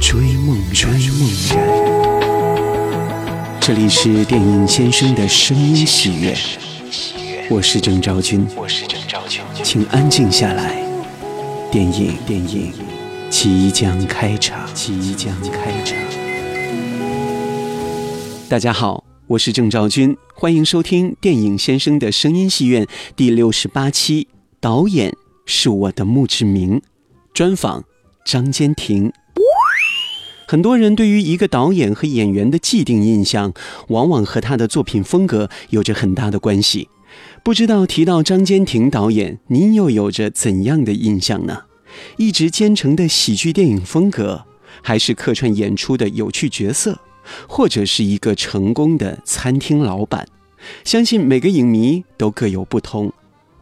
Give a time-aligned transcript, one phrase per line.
[0.00, 1.58] 追梦追梦人，
[3.60, 6.36] 这里是电影先生的声音喜悦，
[7.48, 8.46] 我是郑昭君，
[9.62, 10.82] 请安静下来，
[11.70, 12.72] 电影电影
[13.30, 15.98] 即将开场，即将开场。
[18.48, 22.86] 大家好，我是郑昭君，欢迎收听电影先生的声音戏院
[23.16, 24.28] 第六十八期，
[24.60, 25.14] 导演
[25.46, 26.80] 是我的墓志铭，
[27.32, 27.84] 专访
[28.24, 29.12] 张坚庭。
[30.46, 33.52] 很多人对于一个导演和演员的既定印象，
[33.88, 36.88] 往往和他的作品风格有着很大的关系。
[37.42, 41.62] 不知道提到张坚庭导演，您又有着怎样的印象呢？
[42.16, 44.44] 一直坚承的喜剧电影风格，
[44.82, 46.98] 还是客串演出的有趣角色，
[47.46, 50.26] 或者是一个成功的餐厅老板？
[50.82, 53.12] 相信每个影迷都各有不同。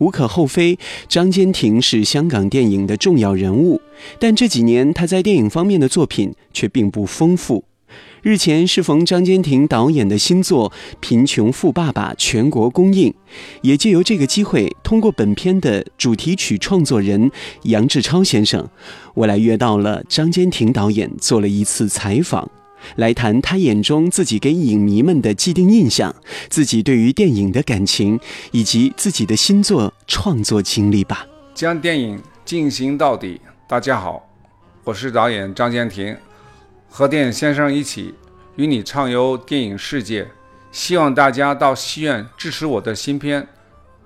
[0.03, 0.77] 无可厚非，
[1.09, 3.81] 张坚庭是香港电影的重要人物，
[4.19, 7.63] 但这几年他在电影方面的作品却并不丰富。
[8.23, 13.15] 日前适逢张坚庭导演的新作《贫穷富爸爸》全国公映，
[13.61, 17.31] 也借由这个机会，通过本片的主题曲创作人
[17.65, 18.69] 杨志超先生，
[19.15, 22.51] 我来约到了张坚庭导演做了一次采访。
[22.97, 26.15] 来谈他眼中自己给影迷们的既定印象，
[26.49, 28.19] 自己对于电影的感情，
[28.51, 31.27] 以及自己的新作创作经历吧。
[31.55, 33.41] 将电影进行到底。
[33.69, 34.29] 大家好，
[34.85, 36.15] 我是导演张坚庭，
[36.91, 38.15] 和电影先生一起
[38.57, 40.29] 与你畅游电影世界。
[40.71, 43.43] 希望大家到戏院支持我的新片《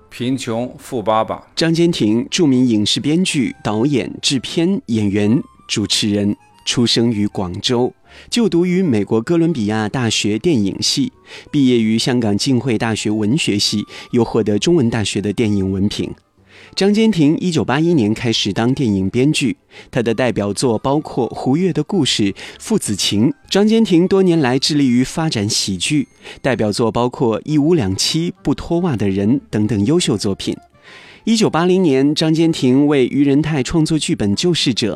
[0.09, 1.35] 贫穷富爸爸》。
[1.55, 6.35] 张坚庭，著名影视编剧、导演、制片、演员、主持人，
[6.65, 7.93] 出生于广州。
[8.29, 11.11] 就读于美国哥伦比亚大学电影系，
[11.51, 16.13] 毕业于香港浸会大学文学系，又获得中文大学的电影文凭。
[16.75, 19.55] 张坚庭一九八一年开始当电影编剧，
[19.91, 22.23] 他的代表作包括《胡月的故事》
[22.59, 23.29] 《父子情》。
[23.49, 26.07] 张坚庭多年来致力于发展喜剧，
[26.41, 30.55] 代表作包括《一屋两妻》《不脱袜的人》等等优秀作品。
[31.27, 34.95] 一九八零年，张坚庭为于仁泰创作剧本《救世者》；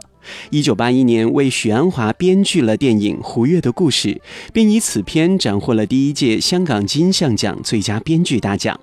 [0.50, 4.08] 一九八一年，为许鞍华编剧了电影《胡月的故事》，
[4.54, 8.80] 并以此片斩获了第一届香港金像奖最佳编剧大奖。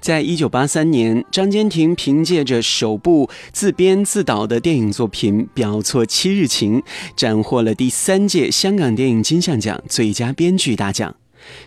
[0.00, 6.80] 在一九八三年，张坚庭凭借着首部自编自导的电影作品《表错七日情》，
[7.14, 11.14] 斩获了第三届香港电影金像奖最佳编剧大奖。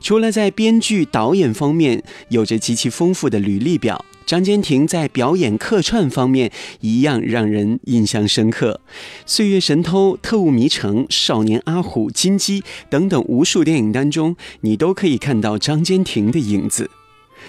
[0.02, 4.04] 除了在编剧、导演方面有着极其丰富的履历表。
[4.26, 8.82] 张坚庭在表演客串方面一样让人印象深刻，
[9.26, 16.90] 《岁月神偷》《特务迷城》《少年阿虎》《金鸡》等等无数电影当中，你都可以看到张坚庭的影子。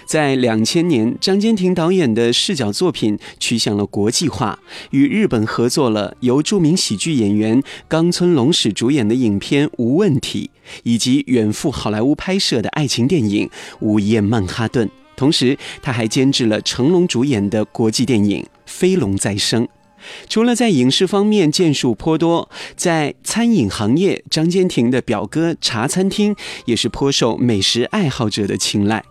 [0.05, 4.59] 在两千年，张坚庭导演的视角作品趋向了国际化，
[4.91, 10.51] 与日本合作了由著名喜剧演员冈村龙史主演的影片《无问题》，
[10.83, 13.47] 以及远赴好莱坞拍摄的爱情电影
[13.79, 14.87] 《午夜曼哈顿》。
[15.17, 19.65] 同时，他还监制了成龙主演的国际电影《飞龙再生》。
[20.29, 26.35] 除了在影视方面建树颇多，在餐饮行业，张坚庭的表哥茶餐厅
[26.65, 29.03] 也是颇受美食爱好者的青睐。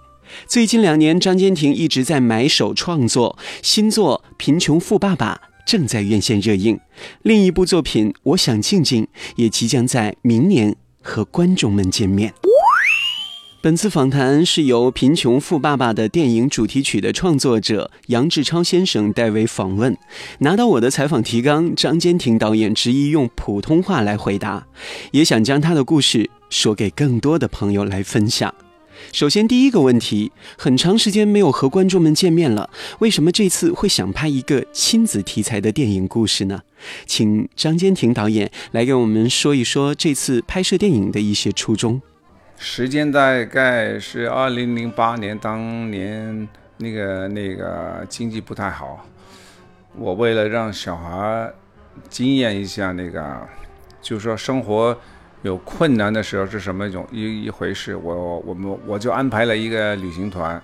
[0.47, 6.78] 最近两年，张坚庭一直在埋首创作新作《贫穷富爸爸》，正在院线热映。
[7.22, 12.33] 另一部作品《我想静静》也即将在明年和观众们见面。
[13.62, 19.97] 本次访谈是由《贫穷富爸爸》的电影主题曲的创作者杨志超先生代为访问。
[20.41, 24.66] 拿到我的采访提纲，张坚庭导演执意用普通话来回答，
[25.10, 28.54] 也想将他的故事说给更多的朋友来分享。
[29.13, 32.71] 首先，第一个问题，很长时间没有和观众们见面了，
[33.01, 36.60] 为什么这次会想拍一个亲子题材的电影故事呢？
[37.07, 42.01] 请张坚庭导演来给我们说一说这次拍摄电影的一些初衷。
[42.59, 46.49] 时间大概是二零零八年，当年
[46.79, 49.05] 那个那个经济不太好，
[49.95, 51.53] 我为了让小孩
[52.09, 53.47] 经验一下那个，
[54.01, 54.99] 就是说生活
[55.43, 60.61] 有困难的时候是什么一种一一回事，我我们我就安排了一个旅行团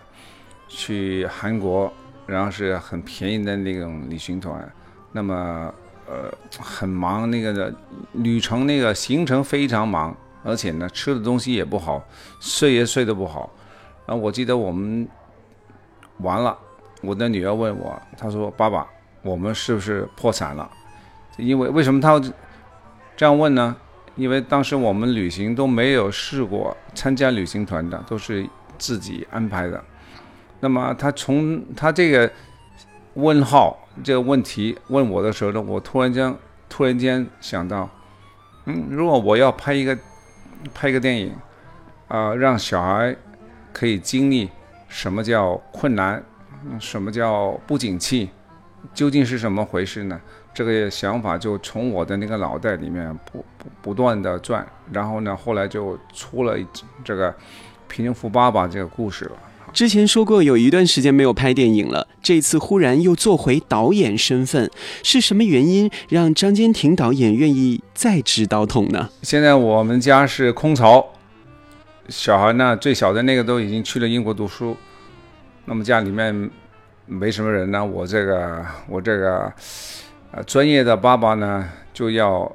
[0.69, 1.93] 去韩国，
[2.27, 4.67] 然后是很便宜的那种旅行团，
[5.12, 5.73] 那么
[6.06, 7.75] 呃很忙，那个的
[8.12, 12.03] 旅程那个行程非常忙，而且呢吃的东西也不好，
[12.41, 13.50] 睡也睡得不好。
[14.06, 15.06] 然后我记得我们
[16.19, 16.56] 完了，
[17.03, 18.87] 我的女儿问我，她说：“爸爸，
[19.23, 20.71] 我们是不是破产了？”
[21.39, 22.21] 因为为什么她
[23.17, 23.77] 这样问呢？
[24.15, 28.47] 因为当时我们旅行都没有试过参加旅行团的，都是
[28.77, 29.83] 自己安排的。
[30.61, 32.31] 那么他从他这个
[33.15, 36.35] 问号这个问题问我的时候呢，我突然间
[36.69, 37.89] 突然间想到，
[38.67, 39.97] 嗯，如果我要拍一个
[40.75, 41.35] 拍个电影，
[42.09, 43.14] 啊，让小孩
[43.73, 44.50] 可以经历
[44.88, 46.23] 什么叫困难，
[46.79, 48.31] 什么叫不景气，
[48.94, 50.20] 究竟是什么回事呢？
[50.55, 56.56] 这个想法就从我的那个脑袋里面不不不断的转，然后呢，后来就出了
[57.03, 57.32] 这个
[57.88, 59.37] 《贫穷富爸爸》这个故事了。
[59.72, 64.70] 之前说过有一段时间没有拍电影了，这次忽然又做回导演身份，
[65.02, 69.08] 是什么原因让张坚庭导演愿意再执导筒呢？
[69.22, 71.06] 现在我们家是空巢，
[72.08, 74.76] 小孩呢最小的那个都已经去了英国读书，
[75.64, 76.50] 那么家里面
[77.06, 79.52] 没什么人呢，我这个我这个。
[80.34, 82.50] 呃，专业的爸爸呢，就要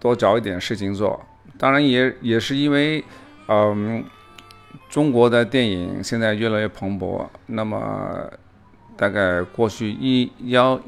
[0.00, 1.24] 多找一点事情做。
[1.56, 3.04] 当然，也也是因为，
[3.46, 4.02] 嗯，
[4.88, 7.26] 中国的电影现在越来越蓬勃。
[7.46, 8.30] 那么，
[8.96, 10.80] 大概过去一幺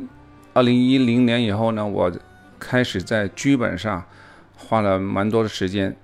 [0.53, 2.11] 二零一零年以后呢，我
[2.59, 4.03] 开始在剧本上
[4.57, 5.95] 花了蛮多的时间。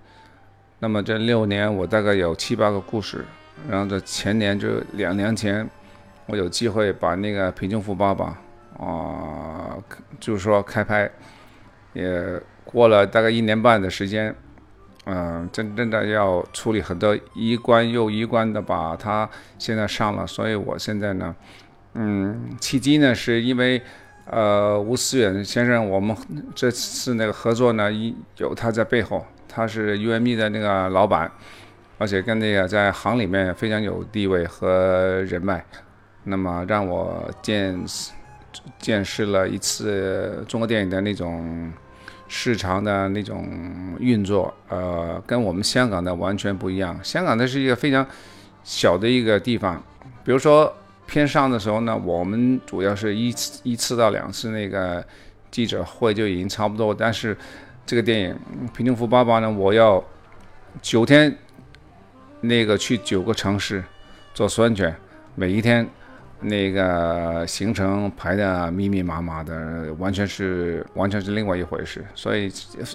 [0.81, 3.25] 那么这六年，我大概有七八个故事。
[3.69, 5.69] 然后这前年就两年前，
[6.27, 8.39] 我有机会把那个《贫穷富爸爸》。
[8.85, 9.77] 啊，
[10.19, 11.09] 就是说开拍，
[11.93, 14.35] 也过了大概一年半的时间，
[15.05, 19.29] 嗯，真正的要处理很多一关又一关的把它
[19.59, 21.35] 现在上了，所以我现在呢，
[21.95, 23.83] 嗯，契机呢是因为
[24.31, 26.17] 呃吴思远先生，我们
[26.55, 31.31] 这次那个合作呢，一有他在背后，他是 UME 的那个老板，
[31.99, 35.65] 而且跟那个在行里面非常有地位和人脉，
[36.25, 38.13] 那么让我见识。
[38.79, 41.73] 见识了一次中国电影的那种
[42.35, 43.47] 市场的那种
[44.01, 46.99] 运作，呃，跟我们香港的完全不一样。
[47.05, 48.07] 香港的是一个非常
[48.65, 49.77] 小的一个地方，
[50.25, 50.75] 比如说
[51.07, 55.05] 片上的时候呢，我们主要是一次一次到两次那个
[55.51, 56.95] 记者会就已经差不多。
[56.95, 57.37] 但是
[57.85, 58.35] 这个电影
[58.75, 60.03] 《贫穷富爸爸》呢，我要
[60.81, 61.37] 九天
[62.41, 63.85] 那个去九个城市
[64.33, 64.97] 做宣传，
[65.35, 65.87] 每一天。
[66.43, 72.51] 那个行程排的密密麻麻的，完全是完全是另外一回事，所以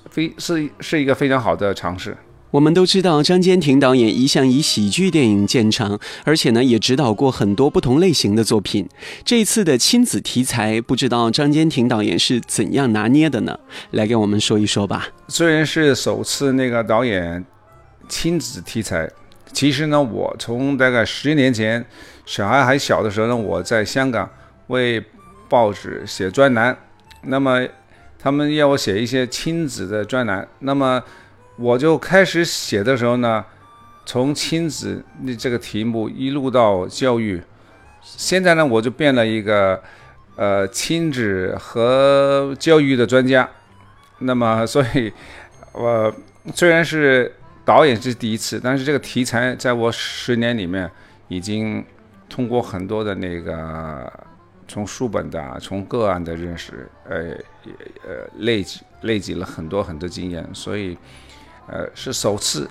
[0.09, 2.15] 非是是一个非常好的尝试。
[2.51, 8.87] 我们都知道张坚庭导演一向以喜剧电影见长，而且呢也指导过很多不同类型的作品。
[9.25, 13.59] 这次的亲子题材，不知道张坚庭导演是怎样拿捏的呢？
[13.91, 15.07] 来给我们说一说吧。
[15.27, 17.43] 虽然是首次那个导演
[18.07, 19.09] 亲子题材。
[19.53, 21.83] 其实呢，我从大概十年前
[22.27, 24.29] 小孩还小的时候呢，我在香港
[24.67, 25.01] 为
[25.49, 26.77] 报纸写专栏，
[27.23, 27.65] 那么
[28.19, 31.01] 他们要我写一些亲子的专栏，那么
[31.55, 33.43] 我就开始写的时候呢，
[34.05, 37.41] 从亲子那这个题目一路到教育，
[38.01, 39.81] 现在呢我就变了一个
[40.35, 43.49] 呃亲子和教育的专家，
[44.19, 45.11] 那么所以，
[45.71, 46.13] 我
[46.53, 47.33] 虽然是。
[47.67, 50.89] 导演是第一次，但是这个题材在我十年里面
[51.27, 51.83] 已经
[52.29, 54.11] 通过很多的那个
[54.67, 57.31] 从书本的、从个案的认识，呃，
[58.05, 60.97] 呃，累积累积了很多很多经验，所以，
[61.67, 62.69] 呃，是首次。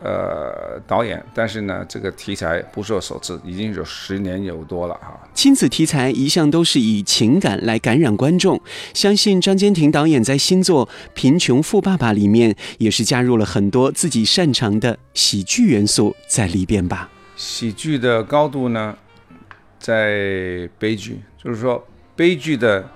[0.00, 5.18] 呃，导演，但是呢，这个题材不是首次，已经有十年有多了哈。
[5.34, 8.60] 亲子题材一向都是以情感来感染观众，
[8.94, 17.10] 相信张坚庭导演在新作《贫穷富爸爸》里面也是加入了很多自己擅长的喜剧元素在里边吧。
[17.38, 18.94] 喜剧的高度呢，
[19.78, 22.86] 在悲剧，就是说悲剧的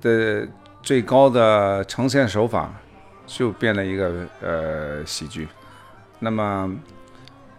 [0.00, 0.48] 的
[0.82, 2.72] 最高的呈现手法。
[3.30, 5.46] 就变了一个呃喜剧，
[6.18, 6.74] 那么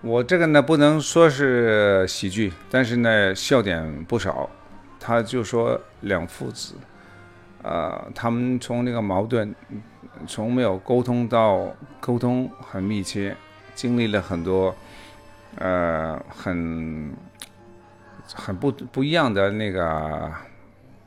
[0.02, 4.50] 我这个呢不能说是喜剧，但是呢笑点不少。
[5.00, 6.74] 他就说两父子，
[7.62, 9.54] 呃，他们从那个矛盾，
[10.26, 11.68] 从没有沟通到
[12.00, 13.38] 沟通很密切，
[13.76, 14.76] 经历了很多
[15.58, 17.14] 呃很
[18.34, 20.32] 很不不一样的那个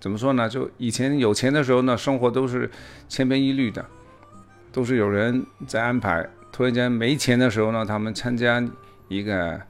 [0.00, 0.49] 怎么说呢？
[0.49, 2.71] 就以前有钱的时候呢，生活都是
[3.09, 3.85] 千篇一律的。
[4.75, 6.26] 都是有人在安排。
[6.50, 8.66] 突然间没钱的时候呢，他们参加
[9.09, 9.61] 一个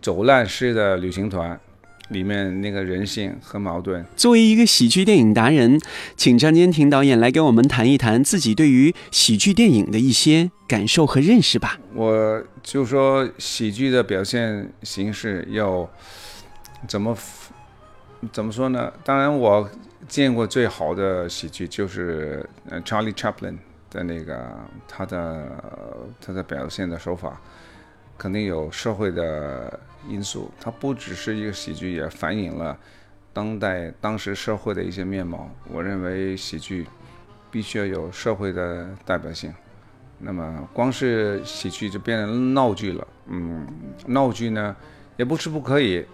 [0.00, 1.58] 走烂式的旅行团，
[2.12, 4.04] 里面那个人性和矛盾。
[4.14, 5.80] 作为一个喜剧电影达人，
[6.16, 11.78] 请张坚庭导演来给我们谈一谈自己对于喜剧电影的一些感受和认识吧。
[11.94, 15.88] 我就说喜剧的表现形式要
[16.86, 17.16] 怎么
[18.30, 18.92] 怎么说呢？
[19.04, 19.68] 当然，我
[20.06, 23.56] 见过最好的喜剧就是呃 Charlie Chaplin
[23.90, 24.52] 的那个
[24.86, 25.50] 他的
[26.20, 27.40] 他的表现的手法，
[28.18, 29.80] 肯定有社会的。
[30.08, 32.76] 因素，它不只是一个喜剧，也反映了
[33.32, 35.50] 当代当时社会的一些面貌。
[35.70, 36.86] 我认为喜剧
[37.50, 39.52] 必须要有社会的代表性。
[40.18, 43.06] 那么，光是喜剧就变成闹剧了。
[43.26, 43.66] 嗯，
[44.06, 44.76] 闹剧呢
[45.16, 46.04] 也不是不可以，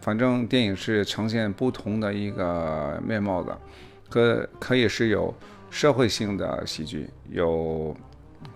[0.00, 3.58] 反正电影是呈现不同的一个面貌的。
[4.10, 5.34] 可可以是有
[5.70, 7.96] 社会性的喜剧，有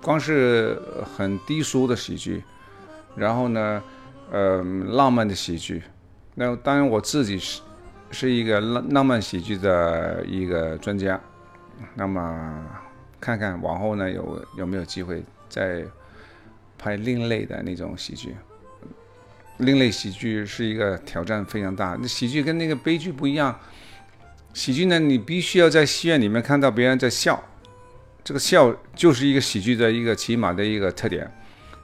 [0.02, 0.80] 光是
[1.16, 2.42] 很低俗的喜剧，
[3.16, 3.82] 然后呢？
[4.30, 5.82] 呃，浪漫的喜剧，
[6.34, 7.62] 那当然我自己是
[8.10, 11.18] 是一个浪浪漫喜剧的一个专家。
[11.94, 12.66] 那么
[13.18, 15.82] 看看往后呢有有没有机会再
[16.76, 18.36] 拍另类的那种喜剧。
[19.56, 21.96] 另类喜剧是一个挑战非常大。
[21.98, 23.58] 那喜剧跟那个悲剧不一样，
[24.52, 27.42] 喜剧呢你必须要在戏院里面看到别人在笑，
[28.22, 31.32] 这个笑就是一个喜剧的一个起码的一个特点。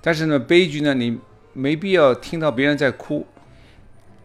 [0.03, 1.19] 但是呢，悲剧呢你。
[1.55, 3.27] 没必要听到别人在哭，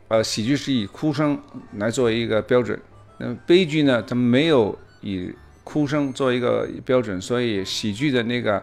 [0.07, 1.39] 呃，喜剧是以哭声
[1.77, 2.77] 来作为一个标准，
[3.19, 5.31] 那悲剧呢，它没有以
[5.63, 8.61] 哭声作为一个标准，所以喜剧的那个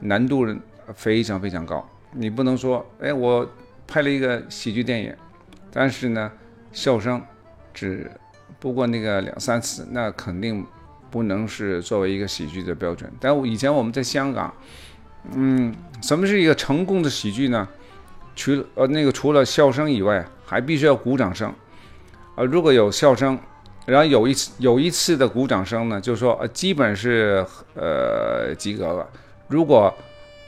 [0.00, 0.46] 难度
[0.94, 1.86] 非常非常高。
[2.12, 3.46] 你不能说，哎，我
[3.86, 5.14] 拍了一个喜剧电影，
[5.70, 6.32] 但是呢，
[6.72, 7.22] 笑声
[7.74, 8.10] 只
[8.58, 10.64] 不过那个两三次，那肯定
[11.10, 13.12] 不能是作为一个喜剧的标准。
[13.20, 14.54] 但以前我们在香港，
[15.34, 17.68] 嗯，什么是一个成功的喜剧呢？
[18.38, 21.52] 除呃那个除了笑声以外，还必须要鼓掌声，
[22.36, 23.36] 呃如果有笑声，
[23.84, 29.04] 然后有一次有一次的鼓掌声呢，就是说呃基本是呃及格了。
[29.48, 29.92] 如果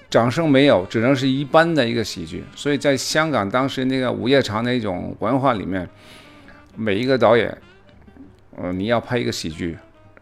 [0.08, 2.44] 掌声没有，只能是一般的一个喜剧。
[2.54, 5.88] 所以在香港当时那个午夜场那种文化里面，
[6.76, 7.58] 每一个导演，
[8.56, 9.76] 呃你要拍一个喜剧，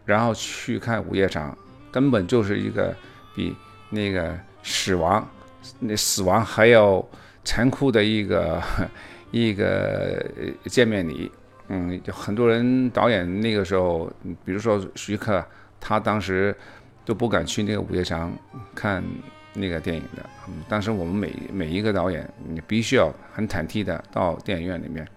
[0.05, 1.55] 然后去看午夜场，
[1.91, 2.95] 根本就是一个
[3.35, 3.55] 比
[3.91, 5.29] 那个死亡
[5.77, 7.07] 那死亡还要。
[7.49, 8.61] 残酷的一个
[9.31, 10.23] 一个
[10.65, 11.31] 见面礼，
[11.67, 14.05] 嗯，就很多人导演那个时候，
[14.45, 15.43] 比如说徐克，
[15.79, 16.55] 他当时
[17.03, 18.31] 都不敢去那个午夜场
[18.75, 19.03] 看
[19.55, 20.23] 那个电影的。
[20.47, 25.07] 嗯当时我们每每一个导演，你必须要很忐忑的到电影院里面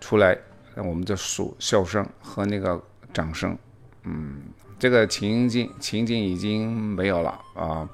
[0.00, 0.38] 出来，
[0.76, 2.80] 我们的数笑声和那个
[3.12, 3.58] 掌声，
[4.04, 4.40] 嗯，
[4.78, 7.88] 这个情景情景已经没有了啊。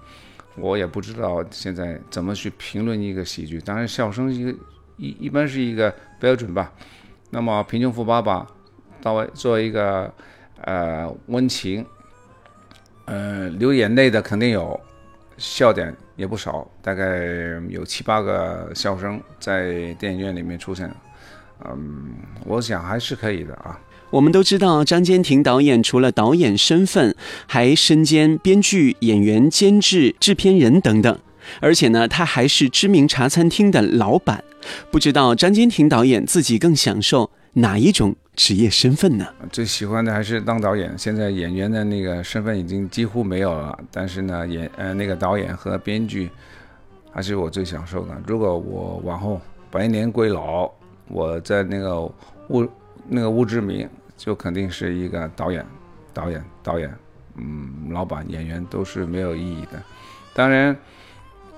[0.57, 4.51] 我也不知道现在怎么去评论一个喜剧，当然笑声一个
[4.97, 6.73] 一一般是一个标准吧。
[7.31, 8.47] 那么《贫穷富爸爸》
[9.03, 10.13] 作为作为一个
[10.61, 11.85] 呃温情，
[13.07, 14.79] 呃流眼泪的肯定有，
[15.39, 17.25] 笑点也不少，大概
[17.69, 20.95] 有七八个笑声在电影院里面出现，
[21.65, 23.81] 嗯，我想还是可以的啊。
[24.13, 27.17] 我们都知道，张坚庭导演除了导演身份，
[27.47, 31.19] 还身兼编剧、演员、监制、制片人等等。
[31.61, 34.45] 而且呢，他还是知名茶餐厅的老板。
[34.91, 39.27] 不知道张坚庭导演自己更享受哪一种职业身份呢？
[39.51, 40.95] 最喜欢的还是当导演。
[40.99, 46.31] 现在演员的那个身份已经几乎没有了，但是呢，演呃那个导演和编剧
[47.11, 48.15] 还是我最享受的。
[48.27, 49.41] 如果我往后
[49.71, 50.71] 百年归老，
[51.09, 52.03] 我在那个
[52.51, 52.69] 物
[53.09, 53.89] 那个物之名。
[54.23, 55.67] 就肯定是一个导演，
[56.15, 56.89] 导演，导演，
[57.35, 59.83] 嗯，老板、演员都是没有意义的。
[60.33, 60.77] 当然，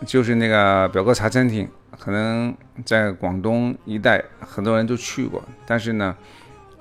[0.07, 1.69] 就是那个表哥茶餐厅，
[1.99, 5.45] 可能在广东一带很多人都去过。
[5.67, 6.17] 但是呢，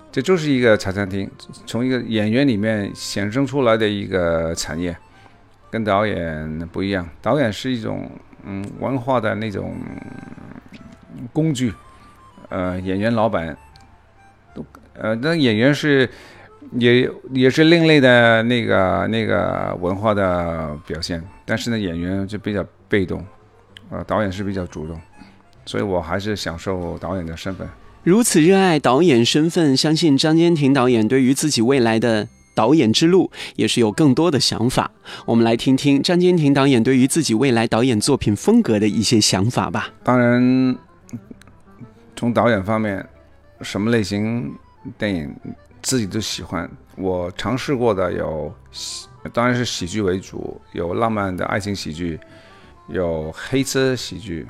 [0.09, 1.29] 这就是一个茶餐厅，
[1.65, 4.95] 从一个演员里面衍生出来的一个产业，
[5.69, 7.05] 跟导演不一样。
[7.21, 8.09] 导演是一种
[8.45, 9.75] 嗯文化的那种
[11.33, 11.73] 工具，
[12.47, 13.57] 呃，演员、老板。
[14.95, 16.09] 呃，那演员是
[16.73, 23.25] 也也是另类的那个那个文化的表现，但是呢，演员就比较被动，
[23.89, 25.00] 呃，导演是比较主动，
[25.65, 27.67] 所以我还是享受导演的身份。
[28.03, 34.91] 如此热爱导演身份，相信张坚庭导演对于自己未来的导演之路也是有更多的想法。
[35.25, 39.89] 我们来听听张坚庭导演对于自己未来导演作品风格的一些想法吧。
[40.03, 40.77] 当然，
[42.15, 43.03] 从导演方面，
[43.62, 44.53] 什么类型？
[44.97, 45.35] 电影
[45.81, 48.53] 自己都喜欢，我尝试过的有，
[49.33, 52.19] 当然是喜剧为主，有浪漫的爱情喜剧，
[52.87, 54.47] 有黑色喜剧，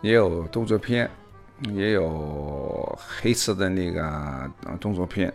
[0.00, 1.10] 也有动作片，
[1.72, 5.32] 也有黑色的那个动作片，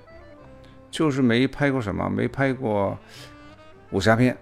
[0.90, 2.98] 就是没拍过什么，没拍过
[3.92, 4.36] 武侠片。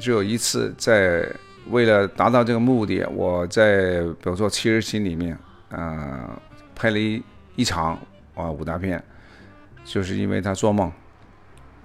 [0.00, 1.26] 只有一次，在
[1.70, 5.38] 为了达到这个目的，我在比如说《七日行》里面，
[5.70, 6.28] 呃，
[6.74, 7.22] 拍了一
[7.54, 7.98] 一场
[8.36, 9.02] 啊武打片，
[9.84, 10.92] 就是因为他做梦，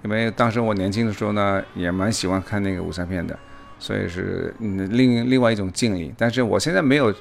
[0.03, 3.35] 因为当时我年轻的时候呢，也蛮喜欢看那个武侠片的，
[3.79, 6.13] 所以是另另外一种经历。
[6.15, 7.11] 但是我现在没有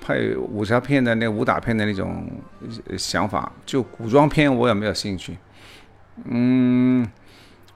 [0.00, 2.30] 拍武侠片的那武打片的那种
[2.96, 5.36] 想法，就古装片我也没有兴趣，
[6.26, 7.04] 嗯。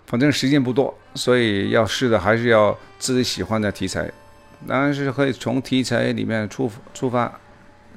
[0.07, 4.11] 反正时间不多，所以要试的还是要自己喜欢的题材，
[4.67, 7.33] 当然是可以从题材里面出出发，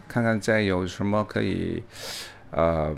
[0.07, 1.81] 看看再有什么可以，
[2.55, 2.95] 呃，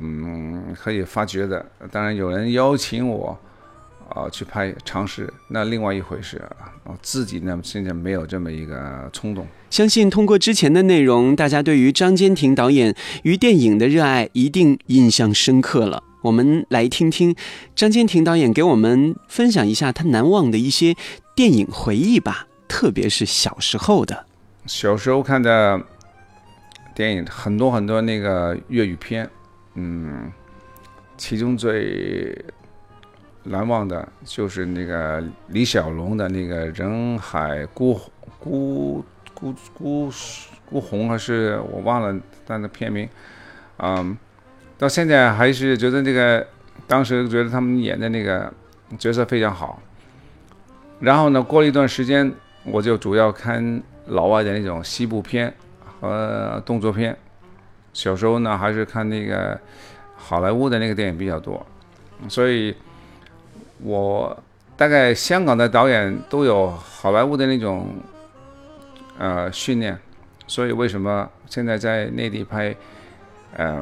[0.76, 1.66] 可以发掘的。
[1.92, 3.38] 当然有人邀请我，
[4.10, 6.72] 啊，去拍尝试，那另外一回事啊。
[7.02, 9.48] 自己呢，现在没有这么一个冲动。
[9.72, 16.04] 相信通过之前的内容，大家对于张坚庭导演与电影的热爱一定印象深刻了。
[16.22, 17.36] 我们来听听
[17.76, 20.96] 张坚庭导演给我们分享一下他难忘的一些
[21.36, 24.26] 电影回忆吧，特别是小时候的。
[24.68, 25.82] 小时候看的
[26.94, 29.30] 电影很多很多，那个粤语片，
[29.76, 30.32] 嗯，
[31.16, 32.44] 其中最
[33.44, 38.00] 难忘的就是那个李小龙的那个《人海孤
[38.40, 40.12] 孤孤孤
[40.70, 43.08] 孤鸿》，还是我忘了他的片名，
[43.78, 44.18] 嗯。
[44.78, 46.46] 到现在还是觉得那个，
[46.86, 48.54] 当时觉得他们演的那个
[49.00, 49.82] 角色非常好。
[51.00, 52.30] 然后呢，过了一段时间，
[52.66, 57.18] 我就主要看老外的那种西部片和动作片。
[57.96, 59.60] 小时候呢，还是看那个
[60.16, 61.66] 好莱坞的那个电影比较多。
[62.30, 62.76] 所以，
[63.82, 64.38] 我
[64.78, 67.88] 大概香港的导演都有好莱坞的那种
[69.18, 69.98] 呃训练。
[70.46, 72.76] 所以为什么现在在内地拍
[73.54, 73.82] 呃？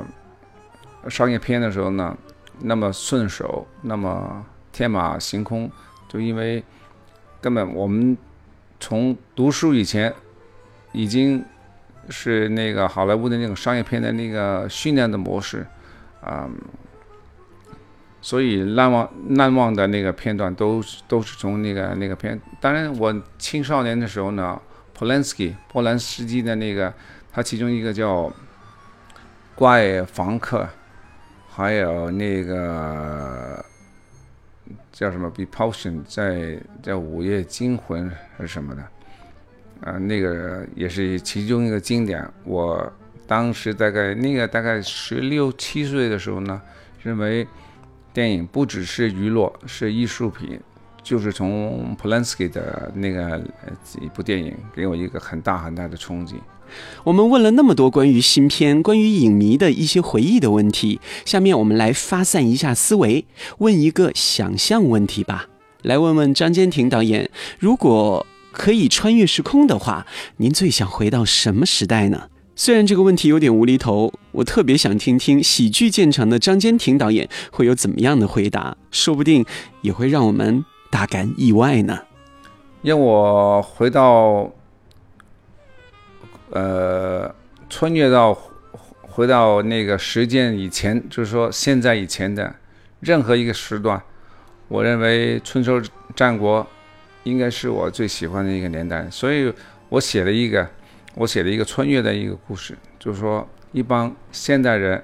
[1.10, 2.18] 商业片的时候呢，
[2.62, 4.42] 那么顺手，那么
[4.72, 5.70] 天马行空，
[6.08, 6.64] 就因为
[7.42, 8.18] 根本我们
[8.80, 10.14] 从读书以前
[10.94, 11.44] 已经
[12.10, 15.66] 是那个好莱坞的那种商业片的那个训练的模式
[16.22, 16.50] 啊，
[18.22, 22.40] 所以难忘难忘的那个片段都都是从那个那个片。
[22.60, 24.60] 当然，我青少年的时候呢
[24.98, 26.94] ，Polanski 波兰斯基的那个，
[27.32, 28.24] 他其中一个叫
[29.56, 30.64] 《怪房客》。
[31.56, 33.64] 还有那个
[34.92, 38.82] 叫什么《Repulsion》在叫《午夜惊魂》还是什么的，
[39.84, 42.28] 啊，那个也是其中一个经典。
[42.44, 42.92] 我
[43.28, 46.62] 当时大概那个大概十六七岁的时候呢，
[47.02, 47.48] 认为
[48.14, 50.60] 电影不只是娱乐，是艺术品。
[51.04, 53.38] 就是从 Polanski 的那个
[54.00, 56.38] 一部电影给我一个很大很大的冲击。
[57.04, 63.26] 我们问了那么多关于新片、关于影迷的一些回忆的问题，下面我们来发散一下思维，
[63.58, 65.50] 问一个想象问题吧。
[65.82, 72.30] 来问问张坚庭导演，如果可以穿越时空的话，您最想回到什么时代呢？
[72.56, 79.44] 虽然这个问题有点无厘头，我特别想听听喜剧见长的张坚庭导演会有怎么样的回答，说不定
[79.82, 80.64] 也会让我们。
[80.94, 82.02] 大感意外呢？
[82.84, 84.52] 让我回到，
[86.52, 87.34] 呃，
[87.68, 88.38] 穿越到
[89.02, 92.54] 回到那个时间以前，就是说现在以前的
[93.00, 94.00] 任何一个时段，
[94.68, 95.82] 我认为春秋
[96.16, 96.68] 战国
[97.24, 99.54] 应该是我最喜欢的一个年代，所以
[99.90, 100.68] 我写了一个，
[101.16, 105.04] 我写了一个穿越的一个故事，就是说一帮现代人，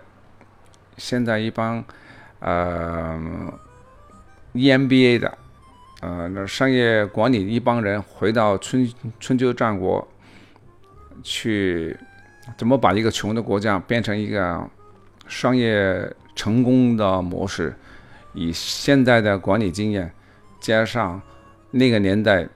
[0.98, 1.84] 现在一帮
[2.40, 3.20] 呃
[4.54, 5.38] EMBA 的。
[6.02, 10.08] 呃，那商业管理一帮人回到春春秋战国，
[11.22, 11.94] 去
[12.58, 14.66] 怎么把一个穷的国家变成一个
[15.28, 17.76] 商业成功的模式？
[18.34, 20.10] 以现在的管理经验，
[20.62, 21.22] 加上
[21.72, 22.48] 那个年代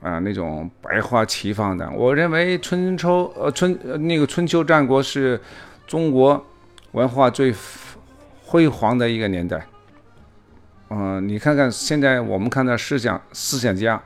[0.00, 5.40] 啊那种百花齐放的，我认为春秋呃春那个春秋战国是
[5.86, 6.44] 中国
[6.92, 7.54] 文化最
[8.42, 9.66] 辉煌的一个年代。
[10.90, 14.00] 嗯，你看看现在我们看到思想思想家，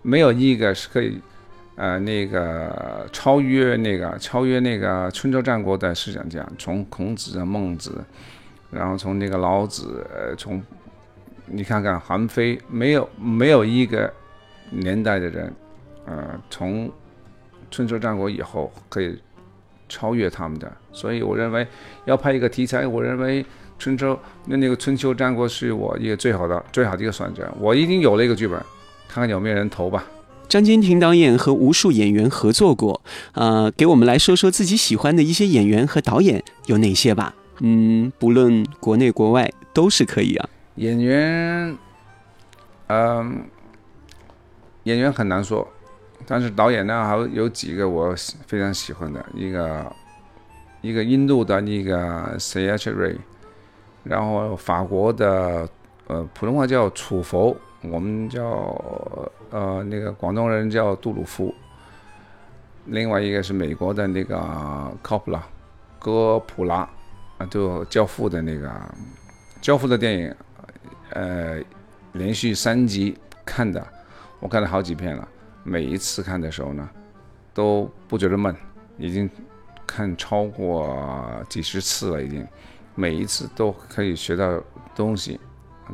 [0.00, 1.20] 没有一个是可以，
[1.74, 8.02] 呃，那个超越那个超越那个春秋战国的思想家，从孔子、孟子，
[8.70, 10.62] 然后从那个老子，呃，从
[11.46, 14.12] 你看看韩非，没有没有一个
[14.70, 15.52] 年代的人，
[16.04, 16.90] 呃，从
[17.70, 19.18] 春秋战国以后可以
[19.88, 20.70] 超越他们的。
[20.92, 21.66] 所以我认为
[22.04, 23.44] 要拍一个题材，我认为。
[23.78, 28.58] 春秋那那个春秋战国是我一个最好的最好的一个选择，我已经有了一个剧本，
[29.06, 30.02] 看看有没有人投吧。
[30.48, 33.02] 张坚庭导演和无数演员合作过，
[33.34, 37.34] 呃，给我们来说说自己喜欢的一些演员和导演有哪些吧。
[37.60, 40.48] 嗯，不论国内国外都是可以啊。
[40.76, 41.76] 演员，
[42.86, 43.44] 嗯，
[44.84, 45.66] 演员很难说，
[46.26, 48.14] 但是导演呢，还有几个我
[48.46, 49.92] 非常喜欢的，一个
[50.80, 52.90] 一个印度的那个 C.H.
[52.90, 53.16] Ray，
[54.04, 55.68] 然后法国的，
[56.06, 58.42] 呃，普通话叫楚佛，我们叫
[59.50, 61.54] 呃那个广东人叫杜鲁夫，
[62.84, 64.36] 另外一个是美国的那个
[65.02, 65.40] Copla，
[65.98, 66.88] 哥普拉。
[67.38, 68.66] 啊，就《教父》的那个
[69.60, 70.34] 《教父》的电影，
[71.16, 71.62] 呃，
[72.12, 73.82] 连续三集看的，
[74.38, 75.26] 我看了好几遍了。
[75.64, 76.86] 每一次看的时候呢，
[77.54, 78.54] 都不觉得闷，
[78.98, 79.28] 已经
[79.86, 82.46] 看超过几十次了，已经，
[82.94, 84.62] 每一次都可以学到
[84.94, 85.40] 东西。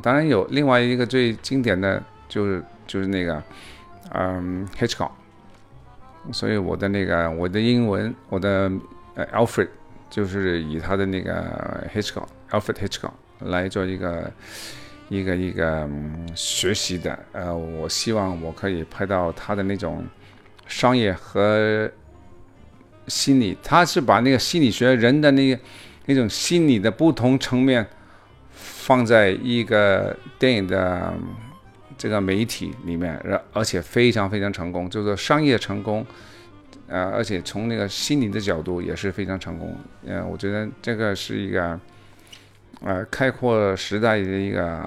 [0.01, 3.41] 当然有另外一个最经典的就是就是那个，
[4.11, 5.11] 嗯，Hitchcock。
[6.33, 8.69] 所以我的那个我的英文，我的
[9.15, 9.69] 呃 Alfred。
[10.09, 14.31] 就是以他的那个 Hitchcock，Alfred Hitchcock 来做一个
[15.09, 15.89] 一个一个
[16.35, 17.17] 学习的。
[17.31, 20.05] 呃，我希望我可以拍到他的那种
[20.67, 21.89] 商业和
[23.07, 23.57] 心理。
[23.63, 25.61] 他是把那个心理学人的那个
[26.05, 27.85] 那种心理的不同层面
[28.51, 31.13] 放在一个电影的
[31.97, 36.05] 这个媒体里面，而而且非常非常成功，就是商业成功。
[36.87, 39.75] 呃，而且从那个心理的角度也是非常成功。
[40.05, 41.79] 嗯，我觉得这个是一个，
[42.83, 44.83] 呃，开阔时代的一个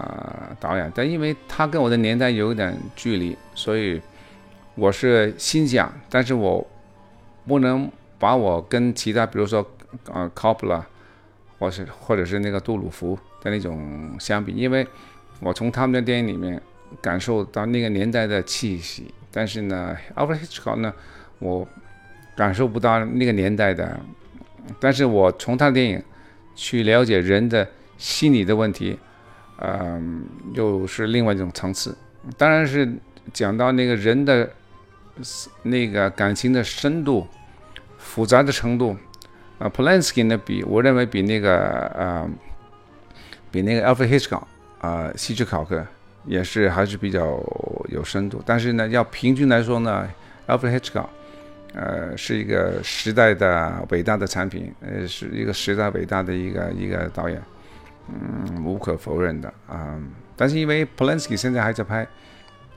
[0.61, 0.91] 导演。
[0.95, 4.01] 但因为他跟我的年代有点距离，所以
[4.75, 6.67] 我是欣赏，但是我
[7.47, 9.67] 不能把我跟其他，比如说
[10.13, 10.87] 呃 c o p l a
[11.59, 14.87] 或是或者是那个杜鲁夫的那种相比，因为
[15.41, 16.61] 我从他们的电影里面
[17.01, 19.13] 感受到那个年代的气息。
[19.33, 20.93] 但是呢，Alfred Hitchcock 呢，
[21.39, 21.67] 我。
[22.37, 23.99] 感受不到那个年代的，
[24.79, 26.03] 但是我从他的电影
[26.55, 27.67] 去了解人的
[27.99, 28.99] 心理的问题，
[29.59, 31.97] 嗯，又是另外一种层次。
[32.37, 32.89] 当然是
[33.33, 34.51] 讲到那个人的
[35.63, 37.27] 那个感情的深度、
[37.99, 38.97] 复杂的程度，
[39.59, 42.29] 啊，Polanski 呢比我认为比那个呃，
[43.51, 44.43] 比那个 a l f r e Hitchcock
[44.81, 45.85] 啊，希区考克
[46.25, 47.41] 也是还是比较
[47.89, 48.43] 有深度。
[48.45, 50.09] 但是呢，要平均来说呢
[50.47, 51.07] a l f r e Hitchcock。
[51.75, 57.39] 呃，是一个时代的伟大的产品，呃，是一个时代伟大的一个一个导演，
[58.09, 60.01] 嗯，无可否认的啊。
[60.37, 62.07] 但是因为 Polanski 现在还在拍，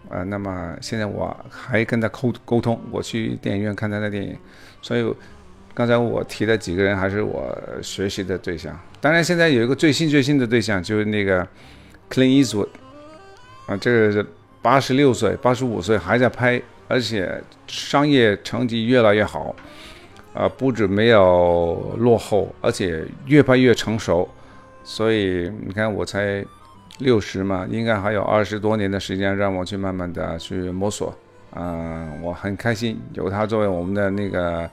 [0.10, 4.38] 呃，那么现在我还跟他沟沟通，我去电影院看他的电影，
[4.82, 5.14] 所以
[5.74, 8.78] 刚才我提的几个人还是我学习的对象。
[9.02, 11.48] 当然，现在有一个最新最新的对象，就是那个
[12.10, 12.70] Clint Eastwood，
[13.68, 14.26] 啊，这个是
[14.62, 16.62] 八十六岁、八十五岁还在拍。
[16.92, 19.56] 而且商业成绩越来越好，
[20.34, 24.28] 啊，不止没有落后，而且越拍越成熟。
[24.92, 26.44] 所以你看，我才
[26.98, 31.16] 六十嘛，应该还有二十多年的时间让我去慢慢的去摸索。
[31.56, 34.68] 嗯，我很开心有他作为我们的那个，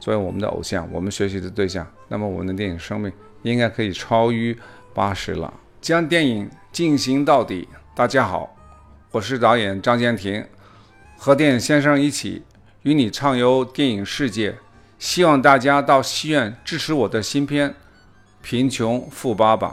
[0.00, 1.86] 作为我们的偶像，我们学习的对象。
[2.08, 4.56] 那么我们的电影生命应该可以超于
[4.94, 5.52] 八十了，
[5.82, 7.68] 将电影进行到底。
[7.94, 8.56] 大家好，
[9.10, 10.42] 我是导演张建庭。
[11.18, 12.42] 和电影先生一起
[12.84, 14.54] 与你畅游电影世界，
[14.98, 17.68] 希望大家到戏院支持我的新片
[18.50, 19.68] 《贫穷富爸爸》。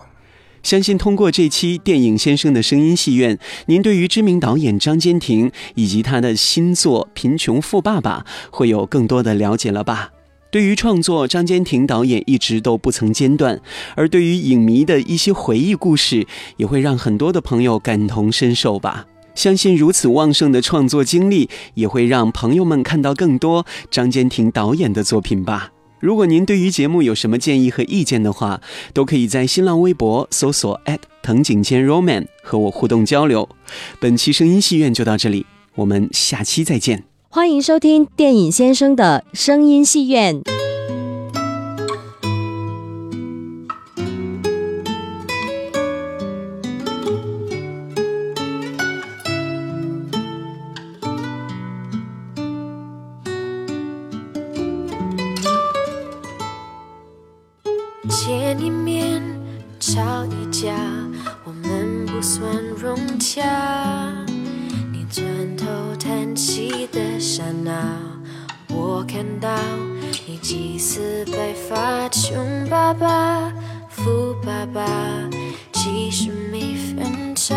[0.61, 10.09] 相信通过这期电影先生的声音戏院，您对于知名导演张坚庭以及他的新作《贫穷富爸爸》会有更多的了解了吧？
[10.51, 13.61] 对于创作，张坚庭导演一直都不曾间断，
[13.95, 19.05] 而对于影迷的一些回忆故事，也会让很多的朋友感同身受吧。
[19.35, 25.71] 相信如此旺盛的创作经历，也会让朋友们看到更多张坚庭导演的作品吧。
[25.99, 28.61] 如果您对于节目有什么建议和意见的话，
[28.93, 30.79] 都可以在新浪微博搜索
[31.21, 33.47] 藤井健 roman 和我互动交流。
[33.99, 37.03] 本期声音戏院就到这里，我们下期再见。
[37.29, 40.41] 欢迎收听电影先生的声音戏院。
[59.85, 60.73] 吵一架，
[61.43, 62.43] 我们不算
[62.75, 63.43] 融洽。
[64.91, 65.23] 你转
[65.55, 67.71] 头叹息的刹那，
[68.69, 69.47] 我看到
[70.25, 72.09] 你几丝白发。
[72.09, 73.53] 穷爸爸，
[73.87, 74.83] 富爸爸，
[75.73, 77.55] 其实没分差。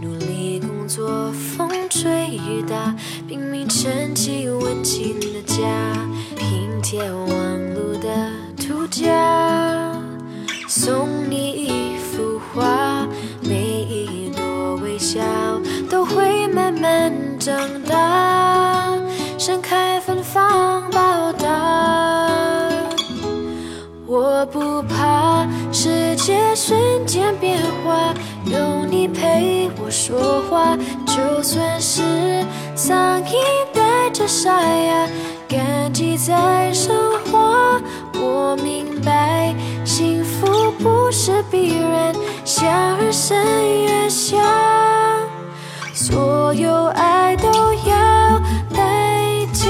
[0.00, 2.94] 努力工作，风吹雨打，
[3.26, 5.56] 拼命撑起温馨的家，
[6.36, 7.26] 拼贴亡
[7.74, 9.87] 路的涂家。
[10.88, 13.06] 送你一幅画，
[13.42, 15.20] 每一朵微笑
[15.90, 18.88] 都会慢慢长大，
[19.36, 22.70] 盛开芬芳报答。
[24.06, 28.14] 我不怕世界瞬间变化，
[28.46, 30.74] 有你陪我说话，
[31.04, 32.00] 就算是
[32.74, 33.34] 嗓音
[33.74, 35.06] 带着沙哑，
[35.46, 36.96] 感激在生
[37.26, 37.78] 活。
[38.14, 38.86] 我明，
[41.08, 42.68] 不是必然，想
[42.98, 44.38] 而深越想，
[45.94, 48.38] 所有爱都要
[48.74, 49.64] 代价。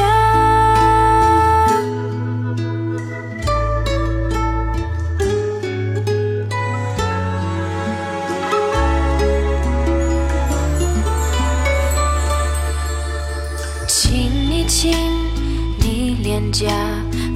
[13.86, 14.92] 亲一亲
[15.78, 16.66] 你脸颊，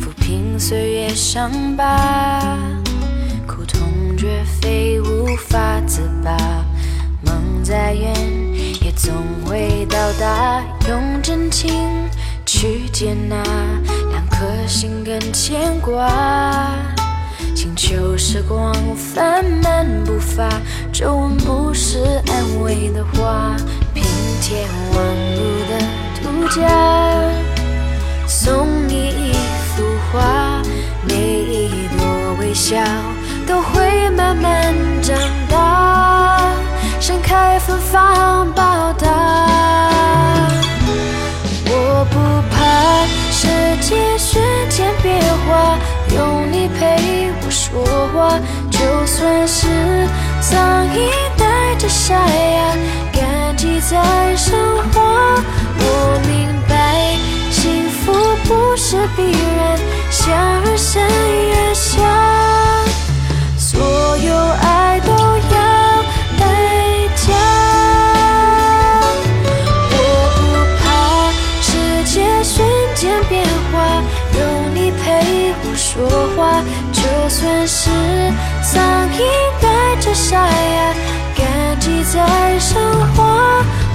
[0.01, 2.59] 抚平岁月伤疤，
[5.53, 6.35] 法自拔，
[7.21, 8.11] 梦再远
[8.83, 9.13] 也总
[9.45, 12.09] 会到达，用真情。
[12.47, 13.37] 去接纳，
[14.11, 16.09] 两颗心更牵挂。
[17.55, 20.49] 请求时光放慢步伐，
[20.91, 23.55] 皱纹不是安慰的话，
[23.93, 24.03] 拼
[24.41, 25.05] 贴忘
[25.37, 25.79] 路的
[26.23, 26.67] 涂鸦，
[28.27, 29.33] 送你一
[29.77, 30.63] 幅画，
[31.07, 32.77] 每一朵微笑。
[33.47, 35.17] 都会慢慢长
[35.49, 36.41] 大，
[37.01, 39.09] 盛开芬芳报答。
[41.67, 42.19] 我不
[42.51, 43.49] 怕世
[43.81, 45.79] 界瞬间变化，
[46.15, 48.39] 有你陪我说话，
[48.71, 49.67] 就算是
[50.41, 52.77] 苍蝇带着沙哑，
[53.13, 54.59] 感激在生
[54.93, 55.01] 活。
[55.79, 57.17] 我明白，
[57.51, 58.13] 幸福
[58.45, 59.79] 不是必然，
[60.11, 60.33] 想
[60.65, 61.03] 而生
[61.49, 61.72] 越
[77.33, 77.89] 算是
[78.63, 79.21] 苍蝇
[79.59, 80.95] 带着沙哑，
[81.35, 82.79] 感激在生
[83.15, 83.25] 活。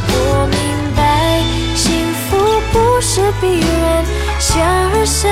[0.10, 0.58] 我明
[0.96, 1.40] 白，
[1.76, 2.36] 幸福
[2.74, 4.04] 不是必然，
[4.40, 4.58] 想
[4.92, 5.30] 而生